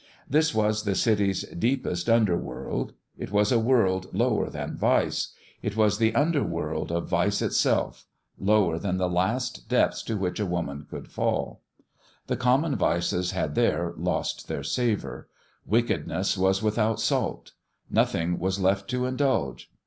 This 0.27 0.51
was 0.51 0.81
the 0.81 0.95
city's 0.95 1.43
deepest 1.43 2.09
underworld. 2.09 2.93
It 3.19 3.29
was 3.31 3.51
a 3.51 3.59
world 3.59 4.07
lower 4.15 4.49
than 4.49 4.75
vice; 4.75 5.31
it 5.61 5.77
was 5.77 5.99
the 5.99 6.15
underworld 6.15 6.91
of 6.91 7.07
THEOLOGICAL 7.11 7.49
TRAINING 7.51 7.75
157 7.77 7.77
vice 7.77 7.99
itself 7.99 8.05
lower 8.39 8.79
than 8.79 8.97
the 8.97 9.07
last 9.07 9.69
depths 9.69 10.01
to 10.01 10.17
which 10.17 10.39
a 10.39 10.47
woman 10.47 10.87
could 10.89 11.07
fall. 11.07 11.61
The 12.25 12.35
common 12.35 12.75
vices 12.75 13.29
had 13.29 13.53
there 13.53 13.93
lost 13.95 14.47
their 14.47 14.63
savour. 14.63 15.27
Wickedness 15.67 16.35
was 16.35 16.63
without 16.63 16.99
salt. 16.99 17.51
Nothing 17.87 18.39
was 18.39 18.59
left 18.59 18.89
to 18.89 19.05
indulge. 19.05 19.69